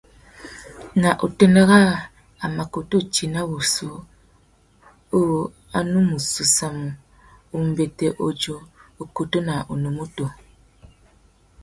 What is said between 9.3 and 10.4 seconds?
nà unúmútú.